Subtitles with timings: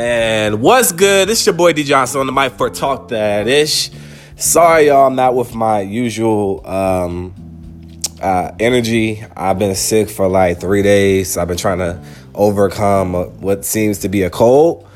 [0.00, 1.28] man, what's good?
[1.28, 3.90] It's your boy D Johnson on the mic for Talk That Ish.
[4.34, 7.34] Sorry, y'all, I'm not with my usual um,
[8.18, 9.22] uh, energy.
[9.36, 11.36] I've been sick for like three days.
[11.36, 12.02] I've been trying to
[12.34, 13.12] overcome
[13.42, 14.88] what seems to be a cold.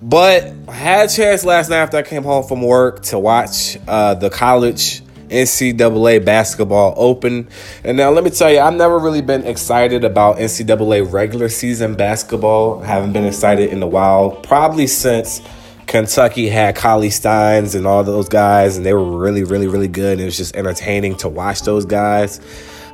[0.00, 3.76] But I had a chance last night after I came home from work to watch
[3.86, 7.48] uh, the college NCAA basketball open.
[7.82, 11.94] And now let me tell you, I've never really been excited about NCAA regular season
[11.94, 12.82] basketball.
[12.82, 15.40] I haven't been excited in a while, probably since
[15.86, 20.12] Kentucky had Cauley-Steins and all those guys, and they were really, really, really good.
[20.12, 22.40] And it was just entertaining to watch those guys.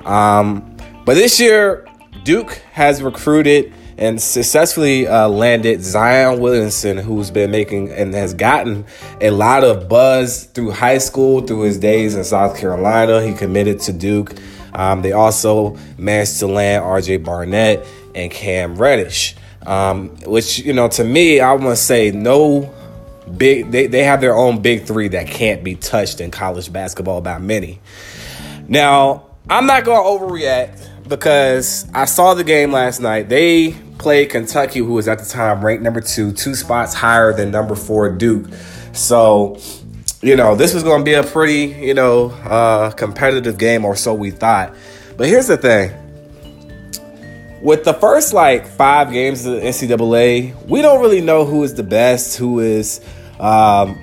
[0.04, 1.86] Um, but this year,
[2.24, 8.86] Duke has recruited and successfully uh, landed Zion Williamson, who's been making and has gotten
[9.20, 13.22] a lot of buzz through high school, through his days in South Carolina.
[13.22, 14.34] He committed to Duke.
[14.72, 19.36] Um, they also managed to land RJ Barrett and Cam Reddish,
[19.66, 22.72] um, which, you know, to me, I want to say no
[23.36, 27.20] big, they, they have their own big three that can't be touched in college basketball
[27.20, 27.80] by many.
[28.66, 33.28] Now, I'm not going to overreact because I saw the game last night.
[33.28, 37.50] They played Kentucky, who was at the time ranked number two, two spots higher than
[37.50, 38.46] number four Duke.
[38.92, 39.58] So,
[40.22, 43.96] you know, this was going to be a pretty, you know, uh, competitive game, or
[43.96, 44.74] so we thought.
[45.16, 45.92] But here's the thing
[47.62, 51.74] with the first like five games of the NCAA, we don't really know who is
[51.74, 53.00] the best, who is
[53.38, 53.94] um,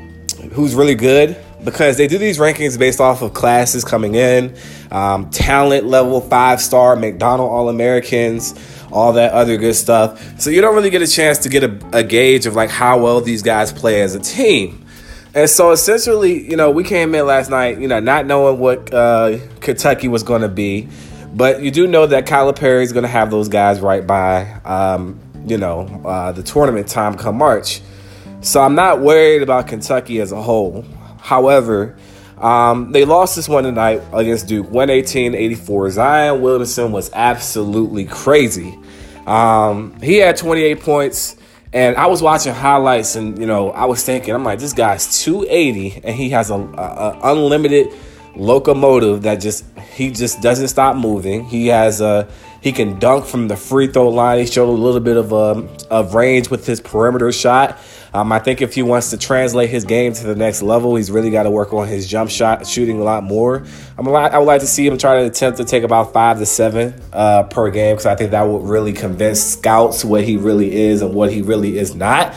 [0.51, 1.35] who's really good
[1.67, 4.55] because they do these rankings based off of classes coming in,
[4.89, 8.55] um, talent level, five star, McDonald All Americans,
[8.89, 10.39] all that other good stuff.
[10.39, 13.03] So you don't really get a chance to get a, a gauge of like how
[13.03, 14.85] well these guys play as a team.
[15.35, 18.93] And so essentially, you know, we came in last night, you know, not knowing what
[18.93, 20.87] uh, Kentucky was going to be,
[21.33, 25.19] but you do know that Calipari is going to have those guys right by, um,
[25.45, 27.81] you know, uh, the tournament time come March.
[28.39, 30.85] So I'm not worried about Kentucky as a whole.
[31.27, 31.97] However,
[32.37, 35.91] um, they lost this one tonight against Duke, 118 84.
[35.91, 38.79] Zion Williamson was absolutely crazy.
[39.25, 41.35] Um, he had 28 points,
[41.73, 45.21] and I was watching highlights, and you know, I was thinking, I'm like, this guy's
[45.21, 47.93] 280, and he has a, a, a unlimited
[48.37, 51.45] locomotive that just he just doesn't stop moving.
[51.45, 52.27] He has a
[52.61, 54.39] he can dunk from the free throw line.
[54.39, 57.77] He showed a little bit of um, of range with his perimeter shot.
[58.13, 61.11] Um, I think if he wants to translate his game to the next level, he's
[61.11, 63.65] really got to work on his jump shot shooting a lot more.
[63.97, 66.13] I'm a lot, I would like to see him try to attempt to take about
[66.13, 70.23] five to seven uh, per game because I think that would really convince scouts what
[70.23, 72.33] he really is and what he really is not.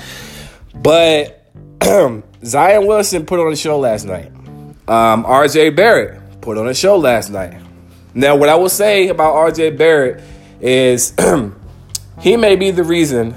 [0.74, 1.46] But
[2.44, 4.32] Zion Wilson put on a show last night.
[4.90, 7.54] Um, RJ Barrett put on a show last night.
[8.12, 10.20] Now, what I will say about RJ Barrett
[10.60, 11.14] is
[12.20, 13.32] he may be the reason,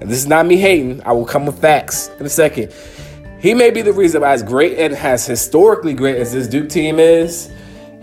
[0.00, 2.72] and this is not me hating, I will come with facts in a second.
[3.40, 6.70] He may be the reason, why, as great and as historically great as this Duke
[6.70, 7.52] team is,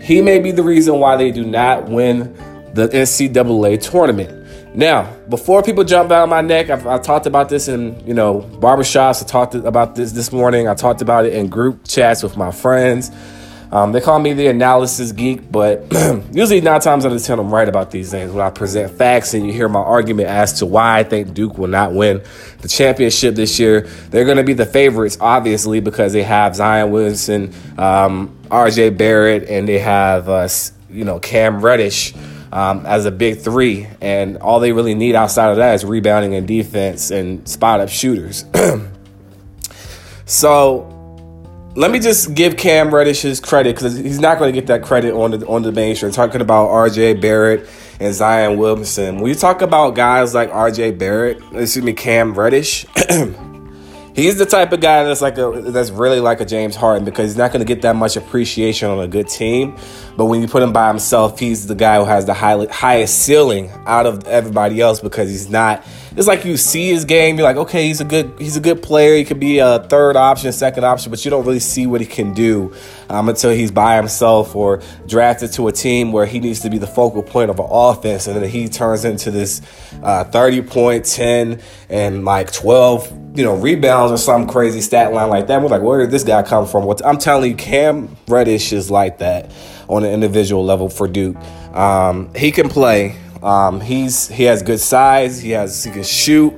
[0.00, 2.32] he may be the reason why they do not win
[2.74, 4.43] the NCAA tournament.
[4.74, 8.14] Now, before people jump out of my neck, I've, I talked about this in you
[8.14, 9.22] know barbershops.
[9.22, 10.66] I talked about this this morning.
[10.66, 13.12] I talked about it in group chats with my friends.
[13.70, 15.84] Um, they call me the analysis geek, but
[16.32, 18.32] usually nine times out of ten, I'm right about these things.
[18.32, 21.56] When I present facts and you hear my argument as to why I think Duke
[21.56, 22.22] will not win
[22.60, 26.90] the championship this year, they're going to be the favorites, obviously, because they have Zion
[26.90, 28.90] Williamson, um, R.J.
[28.90, 30.48] Barrett, and they have uh,
[30.90, 32.12] you know Cam Reddish
[32.54, 36.36] um, as a big three, and all they really need outside of that is rebounding
[36.36, 38.44] and defense and spot up shooters.
[40.24, 40.88] so
[41.74, 44.84] let me just give Cam Reddish his credit because he's not going to get that
[44.84, 46.12] credit on the on the mainstream.
[46.12, 47.14] Talking about R.J.
[47.14, 49.16] Barrett and Zion Williamson.
[49.18, 50.92] When you talk about guys like R.J.
[50.92, 52.86] Barrett, excuse me, Cam Reddish.
[54.14, 57.30] he's the type of guy that's like a that's really like a James Harden because
[57.30, 59.76] he's not going to get that much appreciation on a good team.
[60.16, 63.18] But when you put him by himself, he's the guy who has the high, highest
[63.18, 65.84] ceiling out of everybody else because he's not.
[66.16, 68.82] It's like you see his game, you're like, okay, he's a good he's a good
[68.82, 69.16] player.
[69.16, 72.06] He could be a third option, second option, but you don't really see what he
[72.06, 72.72] can do
[73.08, 76.78] um, until he's by himself or drafted to a team where he needs to be
[76.78, 79.60] the focal point of an offense, and then he turns into this
[80.04, 85.28] uh, 30 point, 10, and like 12 you know, rebounds or some crazy stat line
[85.28, 85.60] like that.
[85.60, 86.88] We're like, where did this guy come from?
[87.04, 89.50] I'm telling you, Cam Reddish is like that
[89.88, 91.36] on an individual level for Duke.
[91.74, 93.16] Um, he can play.
[93.44, 95.38] Um, he's he has good size.
[95.38, 96.54] He has he can shoot.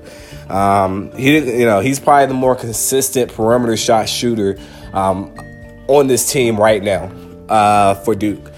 [0.49, 4.57] Um, he you know he's probably the more consistent perimeter shot shooter
[4.93, 5.35] um,
[5.89, 7.11] on this team right now
[7.49, 8.53] uh, for Duke.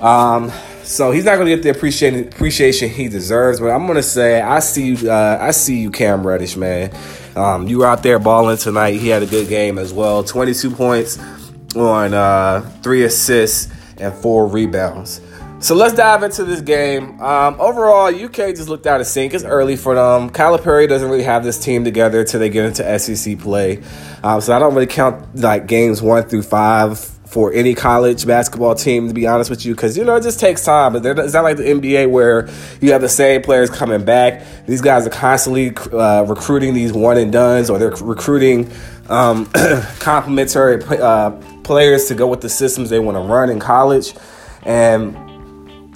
[0.00, 0.52] Um,
[0.84, 3.58] so he's not going to get the appreciation appreciation he deserves.
[3.58, 5.10] But I'm going to say I see you.
[5.10, 6.94] Uh, I see you, Cam Reddish, man.
[7.36, 8.92] Um, you were out there balling tonight.
[8.92, 10.22] He had a good game as well.
[10.22, 11.18] 22 points
[11.74, 15.20] on uh, three assists and four rebounds.
[15.60, 17.20] So let's dive into this game.
[17.20, 19.34] Um, overall, UK just looked out of sync.
[19.34, 20.30] It's early for them.
[20.30, 23.82] Calipari doesn't really have this team together until they get into SEC play.
[24.22, 28.74] Um, so I don't really count like games one through five for any college basketball
[28.74, 30.94] team, to be honest with you, because you know it just takes time.
[30.94, 32.48] But it's not like the NBA where
[32.80, 34.42] you have the same players coming back.
[34.66, 38.70] These guys are constantly uh, recruiting these one and dones, or they're recruiting
[39.10, 39.44] um,
[40.00, 41.32] complementary uh,
[41.64, 44.14] players to go with the systems they want to run in college,
[44.62, 45.29] and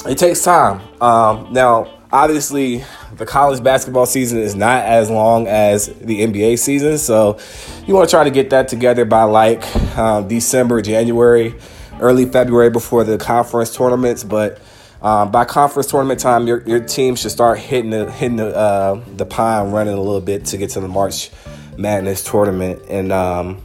[0.06, 0.80] it takes time.
[1.00, 2.84] Um, now, obviously,
[3.16, 7.38] the college basketball season is not as long as the NBA season, so
[7.86, 9.64] you want to try to get that together by like
[9.96, 11.54] um, December, January,
[12.00, 14.24] early February before the conference tournaments.
[14.24, 14.60] But
[15.00, 19.02] um, by conference tournament time, your, your team should start hitting the hitting the uh,
[19.16, 21.30] the pine running a little bit to get to the March
[21.76, 23.62] Madness tournament in um,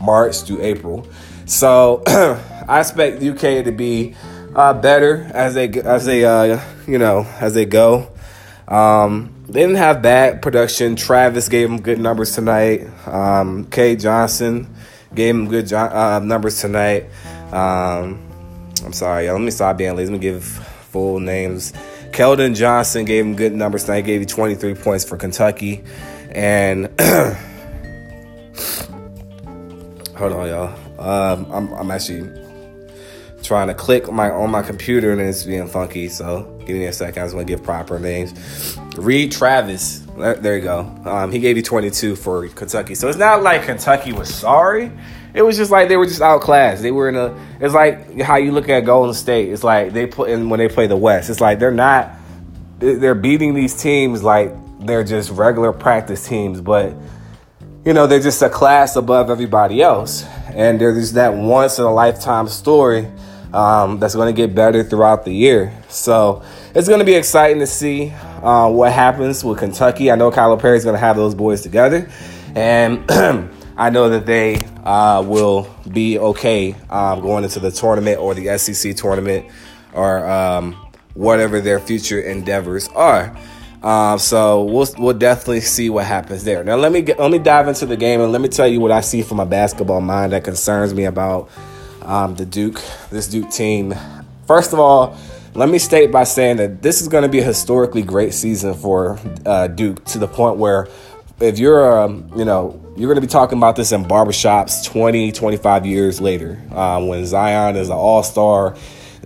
[0.00, 1.06] March through April.
[1.46, 4.14] So I expect UK to be
[4.54, 8.10] uh, better as they as they uh, you know as they go.
[8.68, 10.94] Um, they didn't have bad production.
[10.94, 12.86] Travis gave them good numbers tonight.
[13.06, 14.72] Um, Kay Johnson
[15.12, 17.06] gave them good uh, numbers tonight.
[17.52, 18.24] Um,
[18.84, 19.34] I'm sorry, y'all.
[19.34, 20.12] Let me stop being lazy.
[20.12, 21.72] Let me give full names.
[22.12, 24.02] Keldon Johnson gave him good numbers tonight.
[24.02, 25.82] Gave you 23 points for Kentucky.
[26.30, 26.86] And
[30.16, 31.00] hold on, y'all.
[31.00, 32.30] Um, I'm, I'm actually
[33.42, 36.08] trying to click my on my computer and it's being funky.
[36.08, 37.22] So give me a second.
[37.22, 38.78] I just want to give proper names.
[38.96, 40.00] Reed Travis.
[40.16, 40.80] There you go.
[41.04, 42.94] Um, he gave you 22 for Kentucky.
[42.94, 44.92] So it's not like Kentucky was sorry.
[45.32, 46.82] It was just like they were just outclassed.
[46.82, 47.34] They were in a.
[47.60, 49.50] It's like how you look at Golden State.
[49.50, 51.30] It's like they put in when they play the West.
[51.30, 52.10] It's like they're not.
[52.78, 56.94] They're beating these teams like they're just regular practice teams, but
[57.84, 60.24] you know they're just a class above everybody else.
[60.48, 63.08] And there's that once in a lifetime story
[63.52, 65.72] um, that's going to get better throughout the year.
[65.88, 66.42] So
[66.74, 68.10] it's going to be exciting to see
[68.42, 70.10] uh, what happens with Kentucky.
[70.10, 72.08] I know Calipari is going to have those boys together,
[72.54, 73.04] and
[73.76, 78.58] I know that they uh, will be okay um, going into the tournament or the
[78.58, 79.46] SEC tournament
[79.92, 80.74] or um,
[81.14, 83.36] whatever their future endeavors are.
[83.82, 86.62] Um, so we'll we'll definitely see what happens there.
[86.62, 88.78] Now let me get, let me dive into the game and let me tell you
[88.78, 91.48] what I see from a basketball mind that concerns me about
[92.10, 93.94] um, the Duke, this Duke team.
[94.46, 95.16] First of all,
[95.54, 98.74] let me state by saying that this is going to be a historically great season
[98.74, 100.88] for uh, Duke to the point where
[101.38, 105.32] if you're, um, you know, you're going to be talking about this in barbershops 20,
[105.32, 108.74] 25 years later um, when Zion is an all star,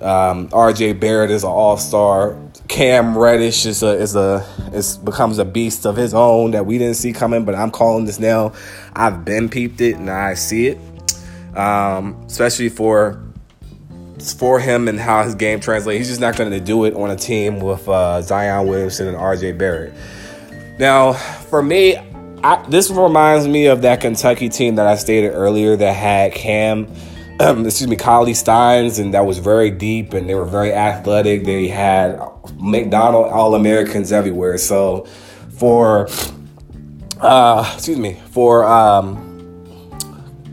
[0.03, 2.39] um, RJ Barrett is an all star,
[2.69, 6.79] Cam Reddish is a is a is becomes a beast of his own that we
[6.79, 8.53] didn't see coming, but I'm calling this now.
[8.95, 10.79] I've been peeped it and I see it
[11.57, 13.21] um, especially for
[14.39, 15.99] for him and how his game translates.
[15.99, 19.17] He's just not going to do it on a team with uh, Zion Williamson and
[19.17, 19.93] RJ Barrett.
[20.79, 21.97] Now, for me,
[22.43, 26.93] I, this reminds me of that Kentucky team that I stated earlier that had Cam,
[27.41, 31.45] um, excuse me, Cauley-Steins, and that was very deep and they were very athletic.
[31.45, 32.21] They had
[32.57, 34.59] McDonald All Americans everywhere.
[34.59, 35.07] So,
[35.57, 36.09] for
[37.21, 39.24] uh, excuse me, for um,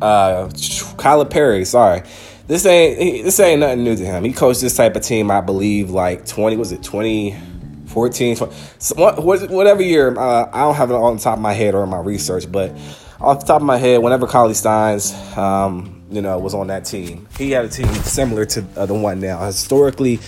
[0.01, 2.03] uh, Perry, sorry.
[2.47, 4.23] This ain't this ain't nothing new to him.
[4.23, 9.81] He coached this type of team, I believe, like 20, was it 2014, 20, whatever
[9.81, 10.17] year.
[10.17, 12.75] Uh, I don't have it on top of my head or in my research, but
[13.21, 17.27] off the top of my head, whenever Cauley-Steins, um, you know, was on that team,
[17.37, 19.45] he had a team similar to uh, the one now.
[19.45, 20.19] Historically,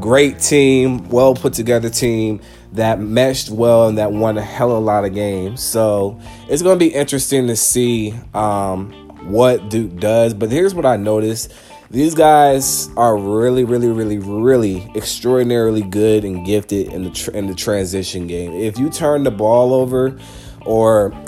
[0.00, 2.40] great team, well put together team
[2.72, 5.62] that meshed well and that won a hell of a lot of games.
[5.62, 10.34] So it's going to be interesting to see um, what Duke does.
[10.34, 11.52] But here's what I noticed.
[11.90, 17.46] These guys are really, really, really, really extraordinarily good and gifted in the tr- in
[17.46, 18.52] the transition game.
[18.52, 20.18] If you turn the ball over,
[20.64, 21.12] or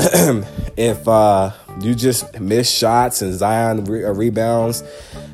[0.76, 4.82] if uh, you just miss shots and Zion re- uh, rebounds,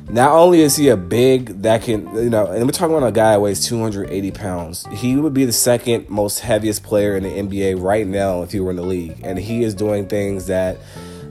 [0.09, 3.11] not only is he a big that can, you know, and we're talking about a
[3.11, 4.85] guy who weighs 280 pounds.
[4.91, 8.59] He would be the second most heaviest player in the NBA right now if he
[8.59, 10.77] were in the league, and he is doing things that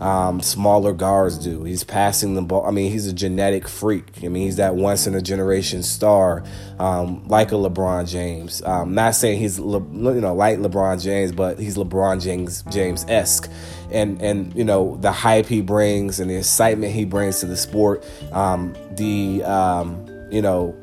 [0.01, 1.65] um, smaller guards do.
[1.65, 2.67] He's passing the ball.
[2.67, 4.05] I mean, he's a genetic freak.
[4.23, 6.45] I mean, he's that once in a generation star,
[6.79, 8.63] um, like a LeBron James.
[8.63, 9.81] Um, not saying he's Le,
[10.15, 13.51] you know like LeBron James, but he's LeBron James James esque.
[13.91, 17.57] And, and you know the hype he brings and the excitement he brings to the
[17.57, 20.77] sport, um, the um, you know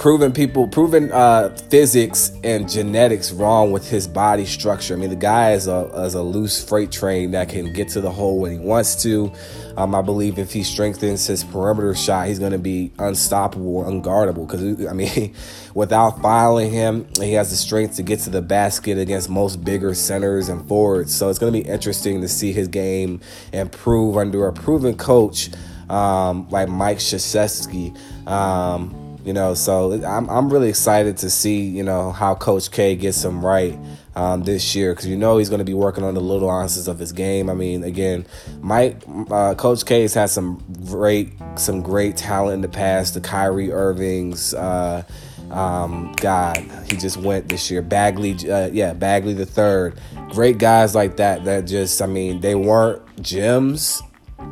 [0.00, 4.94] proving people, proving uh, physics and genetics wrong with his body structure.
[4.94, 8.00] I mean, the guy is a, is a loose freight train that can get to
[8.00, 9.30] the hole when he wants to.
[9.76, 14.46] Um, I believe if he strengthens his perimeter shot, he's going to be unstoppable, unguardable.
[14.46, 15.34] Because I mean,
[15.74, 19.92] without fouling him, he has the strength to get to the basket against most bigger
[19.92, 21.14] centers and forwards.
[21.14, 23.20] So it's going to be interesting to see his game
[23.52, 25.50] improve under a proven coach
[25.90, 27.94] um, like Mike Krzyzewski.
[28.26, 32.96] Um, you know, so I'm I'm really excited to see you know how Coach K
[32.96, 33.78] gets him right
[34.16, 36.88] um, this year because you know he's going to be working on the little nuances
[36.88, 37.50] of his game.
[37.50, 38.26] I mean, again,
[38.60, 43.14] Mike uh, Coach K has had some great some great talent in the past.
[43.14, 44.54] The Kyrie Irvings.
[44.54, 45.04] Uh,
[45.50, 46.58] um, God,
[46.88, 47.82] he just went this year.
[47.82, 49.98] Bagley, uh, yeah, Bagley the third.
[50.28, 51.44] Great guys like that.
[51.44, 54.00] That just, I mean, they weren't gems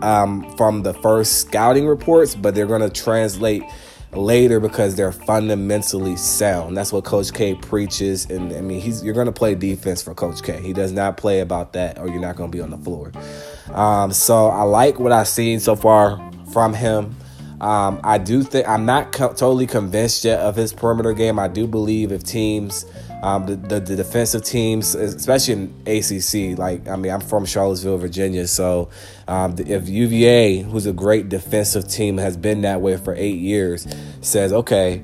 [0.03, 3.63] um, from the first scouting reports, but they're going to translate
[4.13, 6.77] later because they're fundamentally sound.
[6.77, 8.29] That's what Coach K preaches.
[8.31, 10.61] And I mean, he's you're going to play defense for Coach K.
[10.61, 13.13] He does not play about that, or you're not going to be on the floor.
[13.73, 16.19] Um, so I like what I've seen so far
[16.53, 17.17] from him.
[17.61, 21.39] Um, I do think I'm not co- totally convinced yet of his perimeter game.
[21.39, 22.85] I do believe if teams
[23.23, 26.59] um, the, the, the defensive teams, especially in ACC.
[26.59, 28.91] Like I mean, I'm from Charlottesville, Virginia, so
[29.27, 33.87] um, if UVA, who's a great defensive team, has been that way for eight years,
[34.21, 35.03] says okay.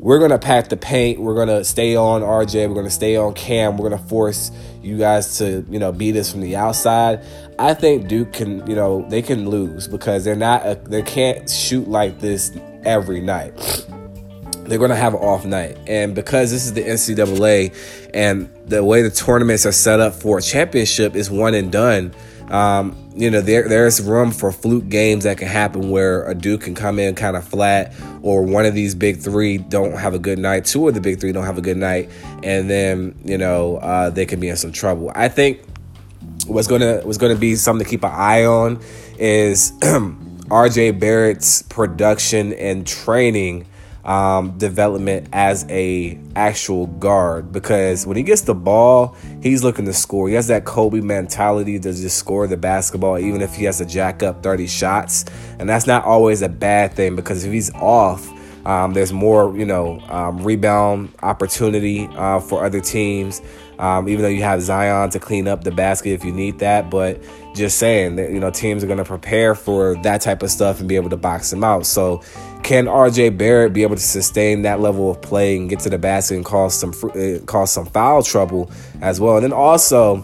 [0.00, 1.18] We're gonna pack the paint.
[1.18, 2.68] We're gonna stay on RJ.
[2.68, 3.76] We're gonna stay on Cam.
[3.76, 7.24] We're gonna force you guys to, you know, beat us from the outside.
[7.58, 11.50] I think Duke can, you know, they can lose because they're not, a, they can't
[11.50, 13.87] shoot like this every night
[14.68, 15.78] they're going to have an off night.
[15.86, 17.74] And because this is the NCAA
[18.14, 22.14] and the way the tournaments are set up for a championship is one and done,
[22.50, 26.62] um, you know, there there's room for fluke games that can happen where a Duke
[26.62, 30.18] can come in kind of flat, or one of these big three don't have a
[30.18, 32.10] good night, two of the big three don't have a good night,
[32.42, 35.12] and then you know uh, they can be in some trouble.
[35.14, 35.60] I think
[36.46, 38.80] what's gonna what's gonna be something to keep an eye on
[39.18, 43.66] is RJ Barrett's production and training
[44.08, 49.92] um, development as a actual guard because when he gets the ball, he's looking to
[49.92, 50.28] score.
[50.30, 53.84] He has that Kobe mentality to just score the basketball, even if he has to
[53.84, 55.26] jack up 30 shots.
[55.58, 58.26] And that's not always a bad thing because if he's off,
[58.66, 63.42] um, there's more, you know, um, rebound opportunity uh, for other teams.
[63.78, 66.90] Um, even though you have Zion to clean up the basket if you need that,
[66.90, 67.22] but
[67.54, 70.80] just saying that you know teams are going to prepare for that type of stuff
[70.80, 71.86] and be able to box him out.
[71.86, 72.22] So
[72.62, 75.98] can RJ Barrett be able to sustain that level of play and get to the
[75.98, 79.36] basket and cause some uh, cause some foul trouble as well?
[79.36, 80.18] And then also,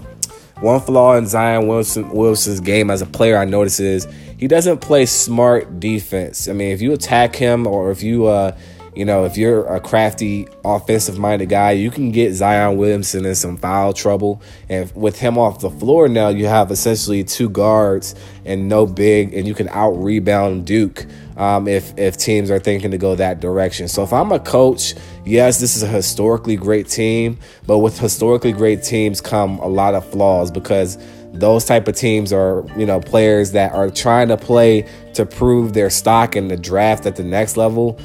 [0.60, 4.06] one flaw in Zion Wilson, Wilson's game as a player I notice is
[4.38, 6.48] he doesn't play smart defense.
[6.48, 8.56] I mean, if you attack him or if you uh,
[8.94, 13.34] you know, if you're a crafty, offensive minded guy, you can get Zion Williamson in
[13.34, 14.40] some foul trouble.
[14.68, 18.14] And with him off the floor now, you have essentially two guards
[18.44, 22.90] and no big, and you can out rebound Duke um, if if teams are thinking
[22.90, 23.88] to go that direction.
[23.88, 28.52] So if I'm a coach, yes, this is a historically great team, but with historically
[28.52, 30.98] great teams come a lot of flaws because
[31.32, 35.72] those type of teams are you know players that are trying to play to prove
[35.72, 37.98] their stock in the draft at the next level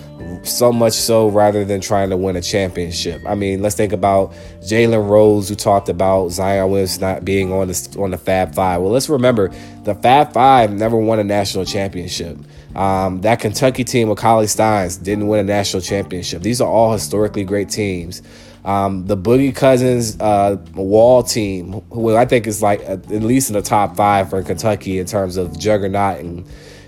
[0.43, 3.21] so much so rather than trying to win a championship.
[3.27, 4.31] I mean, let's think about
[4.61, 8.81] Jalen Rose, who talked about Zion Williams not being on the on the Fab Five.
[8.81, 9.51] Well, let's remember
[9.83, 12.37] the Fab Five never won a national championship.
[12.75, 16.41] Um, that Kentucky team with Cauley-Steins didn't win a national championship.
[16.41, 18.21] These are all historically great teams.
[18.63, 23.53] Um, the Boogie Cousins uh, Wall team, who I think is like at least in
[23.53, 26.45] the top five for Kentucky in terms of juggernaut and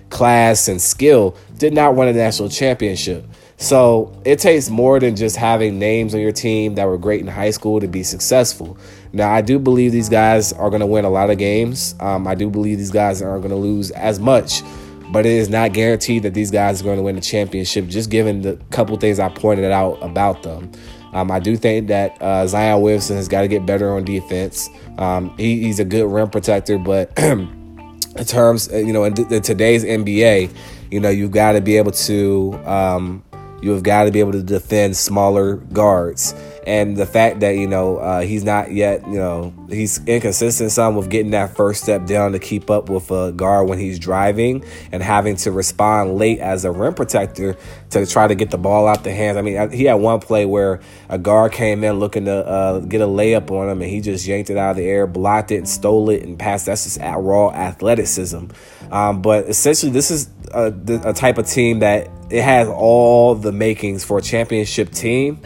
[0.09, 3.25] class and skill, did not win a national championship.
[3.57, 7.27] So it takes more than just having names on your team that were great in
[7.27, 8.75] high school to be successful.
[9.13, 11.93] Now, I do believe these guys are going to win a lot of games.
[12.00, 14.63] Um, I do believe these guys aren't going to lose as much,
[15.12, 18.10] but it is not guaranteed that these guys are going to win the championship, just
[18.10, 20.72] given the couple things I pointed out about them.
[21.13, 24.70] Um, I do think that uh, Zion Williamson has got to get better on defense.
[24.98, 29.41] Um, he, he's a good rim protector, but in terms, uh, you know, in, in
[29.41, 30.53] today's NBA,
[30.89, 33.24] you know, you've got to be able to, um,
[33.62, 36.34] you have got to be able to defend smaller guards.
[36.65, 40.96] And the fact that you know uh, he's not yet you know he's inconsistent some
[40.96, 44.63] with getting that first step down to keep up with a guard when he's driving
[44.91, 47.58] and having to respond late as a rim protector
[47.89, 49.38] to try to get the ball out the hands.
[49.38, 53.01] I mean, he had one play where a guard came in looking to uh, get
[53.01, 55.58] a layup on him, and he just yanked it out of the air, blocked it,
[55.58, 56.65] and stole it and passed.
[56.65, 58.46] That's just raw athleticism.
[58.91, 63.51] Um, but essentially, this is a, a type of team that it has all the
[63.51, 65.41] makings for a championship team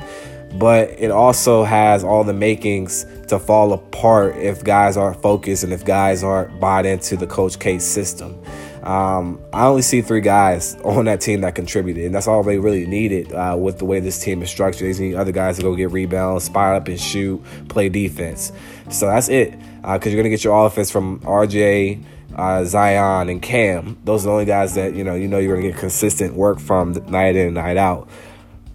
[0.57, 5.73] but it also has all the makings to fall apart if guys aren't focused and
[5.73, 8.41] if guys aren't bought into the Coach K system.
[8.83, 12.59] Um, I only see three guys on that team that contributed, and that's all they
[12.59, 14.95] really needed uh, with the way this team is structured.
[14.95, 18.51] They need other guys to go get rebounds, spot up and shoot, play defense.
[18.91, 22.03] So that's it, because uh, you're gonna get your offense from RJ,
[22.35, 23.97] uh, Zion, and Cam.
[24.03, 26.59] Those are the only guys that you know you know you're gonna get consistent work
[26.59, 28.07] from night in and night out.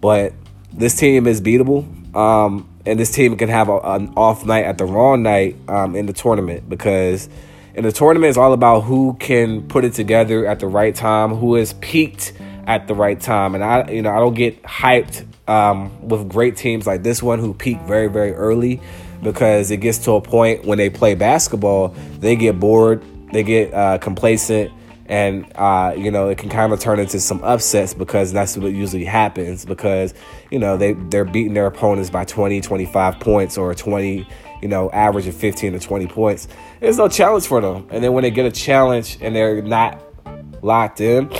[0.01, 0.33] But
[0.73, 1.85] this team is beatable.
[2.15, 5.95] Um, and this team can have a, an off night at the wrong night um,
[5.95, 7.29] in the tournament because
[7.73, 11.35] in the tournament it's all about who can put it together at the right time,
[11.35, 12.33] who is peaked
[12.67, 13.55] at the right time.
[13.55, 17.39] And I, you know, I don't get hyped um, with great teams like this one
[17.39, 18.81] who peak very, very early
[19.21, 23.73] because it gets to a point when they play basketball, they get bored, they get
[23.73, 24.71] uh, complacent,
[25.05, 28.71] and uh, you know it can kind of turn into some upsets because that's what
[28.71, 30.13] usually happens because
[30.51, 34.27] you know they they're beating their opponents by 20 25 points or 20
[34.61, 36.47] you know average of 15 to 20 points
[36.81, 39.99] there's no challenge for them and then when they get a challenge and they're not
[40.61, 41.31] locked in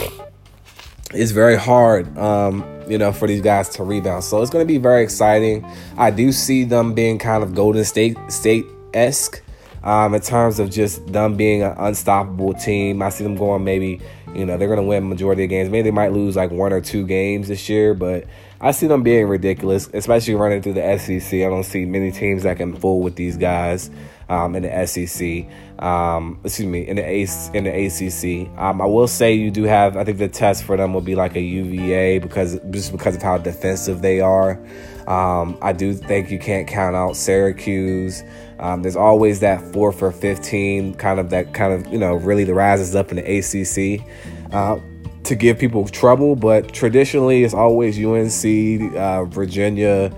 [1.13, 4.67] it's very hard um, you know for these guys to rebound so it's going to
[4.67, 5.63] be very exciting
[5.97, 9.43] i do see them being kind of golden state state esque
[9.83, 13.01] um, in terms of just them being an unstoppable team.
[13.01, 13.99] I see them going maybe,
[14.33, 15.69] you know, they're going to win majority of games.
[15.69, 18.25] Maybe they might lose like one or two games this year, but
[18.63, 21.33] I see them being ridiculous, especially running through the SEC.
[21.33, 23.89] I don't see many teams that can fool with these guys
[24.29, 25.83] um, in the SEC.
[25.83, 28.55] Um, excuse me, in the A- in the ACC.
[28.59, 29.97] Um, I will say you do have.
[29.97, 33.23] I think the test for them will be like a UVA because just because of
[33.23, 34.59] how defensive they are.
[35.07, 38.23] Um, I do think you can't count out Syracuse.
[38.59, 42.43] Um, there's always that four for 15 kind of that kind of, you know, really
[42.43, 44.05] the rises up in the ACC
[44.53, 44.79] uh,
[45.23, 46.35] to give people trouble.
[46.35, 50.15] But traditionally, it's always UNC, uh, Virginia,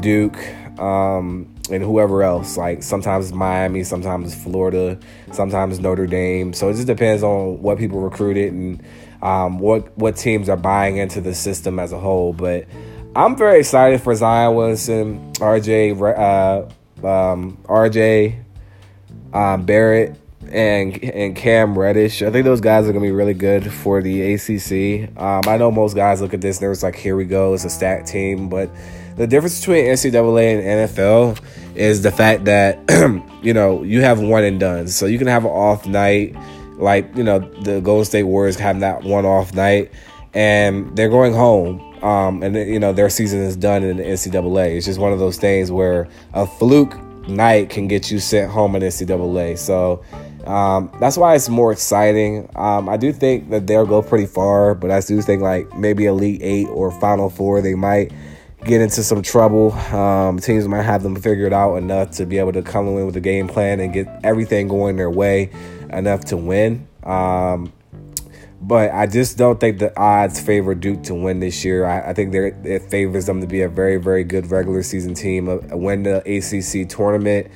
[0.00, 0.36] Duke,
[0.78, 2.56] um, and whoever else.
[2.56, 4.98] Like sometimes Miami, sometimes Florida,
[5.32, 6.52] sometimes Notre Dame.
[6.52, 8.82] So it just depends on what people recruited and
[9.22, 12.32] um, what what teams are buying into the system as a whole.
[12.32, 12.66] But
[13.16, 16.18] I'm very excited for Zion Williamson, RJ.
[16.18, 16.68] Uh,
[17.06, 18.44] um, RJ
[19.34, 20.16] um, Barrett
[20.52, 22.22] and and Cam Reddish.
[22.22, 25.10] I think those guys are gonna be really good for the ACC.
[25.20, 27.64] Um, I know most guys look at this and they're like, "Here we go, it's
[27.64, 28.70] a stacked team." But
[29.16, 31.38] the difference between NCAA and NFL
[31.74, 32.78] is the fact that
[33.42, 36.36] you know you have one and done, so you can have an off night,
[36.76, 39.90] like you know the Golden State Warriors have that one off night,
[40.34, 44.76] and they're going home um, and you know their season is done in the NCAA.
[44.76, 46.94] It's just one of those things where a fluke
[47.26, 49.56] night can get you sent home in NCAA.
[49.56, 50.04] So
[50.46, 52.48] um, that's why it's more exciting.
[52.54, 56.06] Um, I do think that they'll go pretty far, but I do think like maybe
[56.06, 58.12] Elite Eight or Final Four, they might
[58.64, 59.72] get into some trouble.
[59.72, 63.16] Um, teams might have them figured out enough to be able to come in with
[63.16, 65.50] a game plan and get everything going their way
[65.90, 66.86] enough to win.
[67.02, 67.72] Um,
[68.60, 71.84] but I just don't think the odds favor Duke to win this year.
[71.84, 75.48] I, I think it favors them to be a very, very good regular season team,
[75.50, 77.48] uh, win the ACC tournament.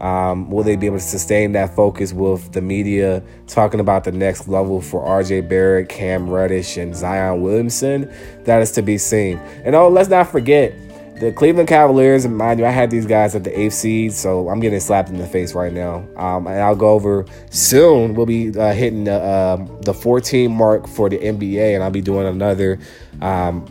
[0.00, 4.12] Um, will they be able to sustain that focus with the media talking about the
[4.12, 8.12] next level for RJ Barrett, Cam Reddish, and Zion Williamson?
[8.44, 9.38] That is to be seen.
[9.64, 10.74] And oh, let's not forget
[11.20, 14.50] the Cleveland Cavaliers, and mind you, I had these guys at the eighth seed, so
[14.50, 16.06] I'm getting slapped in the face right now.
[16.16, 18.14] Um, and I'll go over soon.
[18.14, 22.02] We'll be uh, hitting the, uh, the 14 mark for the NBA, and I'll be
[22.02, 22.78] doing another
[23.22, 23.64] um,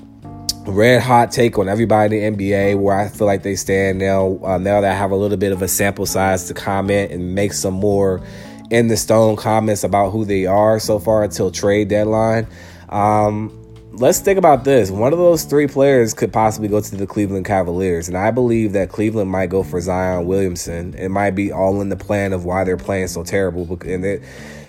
[0.67, 4.39] red hot take on everybody in the NBA where I feel like they stand now.
[4.43, 7.35] Uh, now that I have a little bit of a sample size to comment and
[7.35, 8.21] make some more
[8.71, 12.47] in the stone comments about who they are so far until trade deadline.
[12.89, 13.51] Um,
[13.93, 14.89] let's think about this.
[14.89, 18.73] One of those three players could possibly go to the Cleveland Cavaliers, and I believe
[18.73, 20.95] that Cleveland might go for Zion Williamson.
[20.95, 23.77] It might be all in the plan of why they're playing so terrible.
[23.85, 24.23] And it,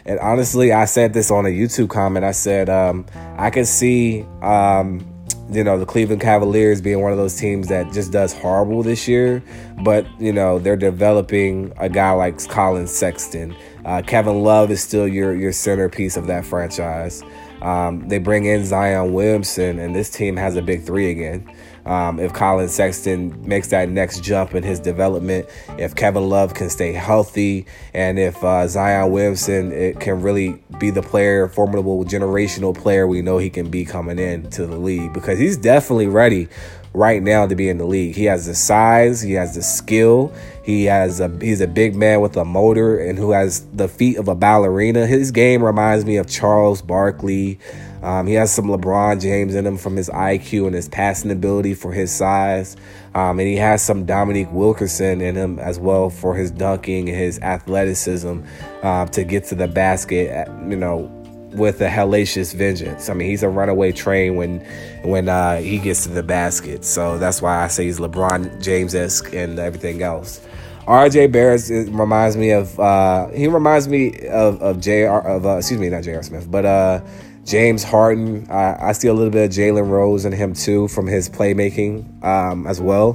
[0.04, 2.24] and honestly, I said this on a YouTube comment.
[2.24, 3.06] I said um,
[3.38, 4.24] I could see.
[4.42, 5.12] Um,
[5.50, 9.06] you know the Cleveland Cavaliers being one of those teams that just does horrible this
[9.06, 9.42] year,
[9.82, 13.54] but you know they're developing a guy like Collin Sexton.
[13.84, 17.22] Uh, Kevin Love is still your your centerpiece of that franchise.
[17.62, 21.48] Um, they bring in Zion Williamson, and this team has a big three again.
[21.86, 26.68] Um, if Collin Sexton makes that next jump in his development, if Kevin Love can
[26.68, 32.76] stay healthy, and if uh, Zion Williamson it can really be the player, formidable generational
[32.76, 36.48] player we know he can be coming in to the league, because he's definitely ready
[36.92, 38.16] right now to be in the league.
[38.16, 42.20] He has the size, he has the skill, he has a he's a big man
[42.20, 45.06] with a motor and who has the feet of a ballerina.
[45.06, 47.60] His game reminds me of Charles Barkley.
[48.06, 51.74] Um, he has some LeBron James in him from his IQ and his passing ability
[51.74, 52.76] for his size.
[53.16, 57.18] Um, and he has some Dominique Wilkerson in him as well for his dunking and
[57.18, 58.42] his athleticism
[58.84, 61.10] uh, to get to the basket, you know,
[61.54, 63.08] with a hellacious vengeance.
[63.08, 64.60] I mean, he's a runaway train when
[65.02, 66.84] when uh, he gets to the basket.
[66.84, 70.46] So that's why I say he's LeBron James esque and everything else.
[70.86, 75.26] RJ Barrett reminds me of uh, he reminds me of of Jr.
[75.26, 76.22] of uh, excuse me not J.R.
[76.22, 77.00] Smith but uh,
[77.46, 78.46] James Harden.
[78.50, 82.22] I, I see a little bit of Jalen Rose in him too from his playmaking
[82.24, 83.12] um, as well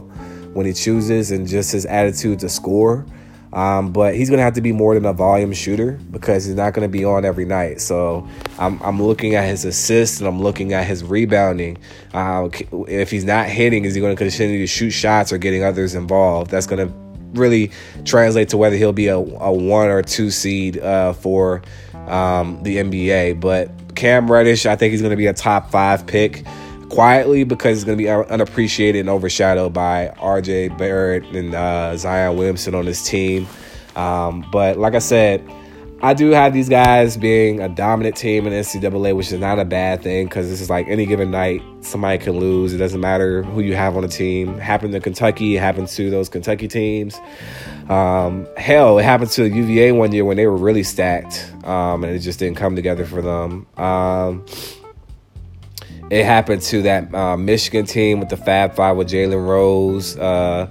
[0.53, 3.05] when he chooses and just his attitude to score.
[3.53, 6.55] Um, but he's going to have to be more than a volume shooter because he's
[6.55, 7.81] not going to be on every night.
[7.81, 8.25] So
[8.57, 11.77] I'm, I'm looking at his assists and I'm looking at his rebounding.
[12.13, 12.47] Uh,
[12.87, 15.95] if he's not hitting, is he going to continue to shoot shots or getting others
[15.95, 16.49] involved?
[16.49, 16.93] That's going to
[17.37, 17.71] really
[18.05, 21.61] translate to whether he'll be a, a one or two seed uh, for
[22.07, 23.41] um, the NBA.
[23.41, 26.45] But Cam Reddish, I think he's going to be a top five pick
[26.89, 32.37] quietly because it's going to be unappreciated and overshadowed by RJ Barrett and uh, Zion
[32.37, 33.47] Williamson on this team.
[33.95, 35.47] Um, but like I said,
[36.03, 39.65] I do have these guys being a dominant team in NCAA, which is not a
[39.65, 42.73] bad thing because this is like any given night, somebody can lose.
[42.73, 44.57] It doesn't matter who you have on the team.
[44.57, 47.19] Happened to Kentucky, happened to those Kentucky teams.
[47.91, 52.05] Um, hell, it happened to the UVA one year when they were really stacked um,
[52.05, 53.67] and it just didn't come together for them.
[53.75, 54.45] Um,
[56.09, 60.67] it happened to that uh, Michigan team with the Fab Five with Jalen Rose, uh,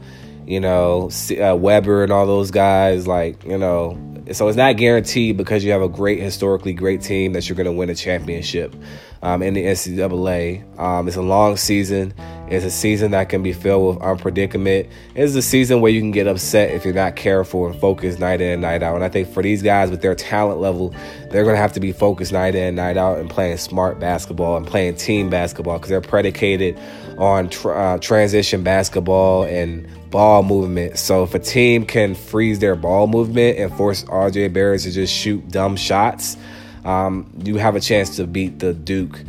[0.46, 3.06] you know, uh, Webber and all those guys.
[3.06, 3.98] Like, you know,
[4.33, 7.66] so it's not guaranteed because you have a great, historically great team that you're going
[7.66, 8.74] to win a championship
[9.22, 10.78] um, in the NCAA.
[10.78, 12.14] Um, it's a long season.
[12.50, 14.88] It's a season that can be filled with unpredicament.
[15.14, 18.40] It's a season where you can get upset if you're not careful and focused night
[18.40, 18.96] in and night out.
[18.96, 20.92] And I think for these guys with their talent level,
[21.30, 24.00] they're going to have to be focused night in and night out and playing smart
[24.00, 26.76] basketball and playing team basketball because they're predicated
[27.18, 30.98] on tr- uh, transition basketball and ball movement.
[30.98, 35.14] So if a team can freeze their ball movement and force RJ Barrett to just
[35.14, 36.36] shoot dumb shots,
[36.84, 39.22] um, you have a chance to beat the Duke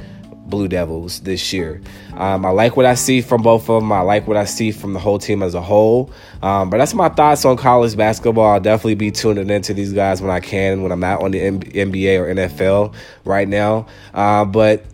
[0.52, 1.82] Blue Devils this year.
[2.16, 3.92] Um, I like what I see from both of them.
[3.92, 6.12] I like what I see from the whole team as a whole.
[6.44, 8.52] Um, but that's my thoughts on college basketball.
[8.52, 11.40] I'll definitely be tuning into these guys when I can, when I'm out on the
[11.40, 12.94] NBA or NFL
[13.26, 13.88] right now.
[14.14, 14.86] Uh, but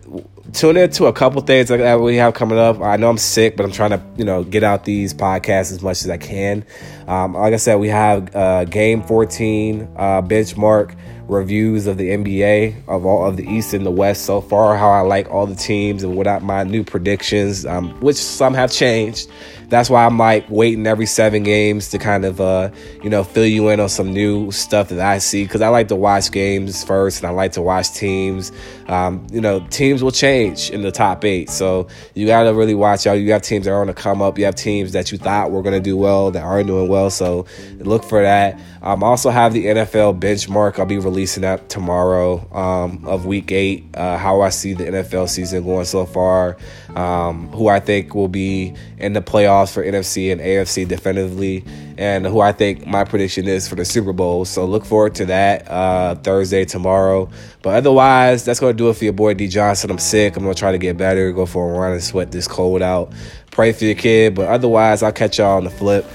[0.52, 2.80] tune in to a couple things that we have coming up.
[2.80, 5.82] I know I'm sick, but I'm trying to, you know, get out these podcasts as
[5.82, 6.64] much as I can.
[7.06, 10.96] Um, like I said, we have uh, Game 14 uh, benchmark
[11.28, 14.90] reviews of the NBA of all of the East and the West so far, how
[14.90, 18.72] I like all the teams and what I, my new predictions, um, which some have
[18.72, 19.28] changed
[19.68, 22.70] that's why I'm like waiting every seven games to kind of uh,
[23.02, 25.88] you know fill you in on some new stuff that I see because I like
[25.88, 28.50] to watch games first and I like to watch teams.
[28.86, 32.74] Um, you know, teams will change in the top eight, so you got to really
[32.74, 33.14] watch out.
[33.14, 34.38] You have teams that are to come up.
[34.38, 37.10] You have teams that you thought were going to do well that aren't doing well.
[37.10, 37.46] So
[37.78, 38.58] look for that.
[38.80, 40.78] Um, also have the NFL benchmark.
[40.78, 43.84] I'll be releasing that tomorrow um, of Week Eight.
[43.94, 46.56] Uh, how I see the NFL season going so far.
[46.94, 51.64] Um, who I think will be in the playoffs for NFC and AFC definitively,
[51.96, 54.44] and who I think my prediction is for the Super Bowl.
[54.44, 57.28] So look forward to that uh, Thursday, tomorrow.
[57.62, 59.90] But otherwise, that's going to do it for your boy D Johnson.
[59.90, 60.36] I'm sick.
[60.36, 62.80] I'm going to try to get better, go for a run and sweat this cold
[62.80, 63.12] out.
[63.50, 64.36] Pray for your kid.
[64.36, 66.06] But otherwise, I'll catch y'all on the flip.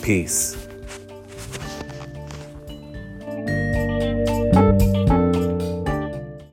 [0.00, 0.65] Peace.